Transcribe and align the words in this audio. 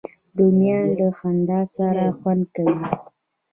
رومیان 0.37 0.87
له 0.99 1.07
خندا 1.17 1.59
سره 1.75 2.03
خوند 2.17 2.43
کوي 2.55 2.83